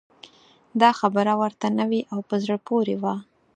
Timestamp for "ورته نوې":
1.41-2.01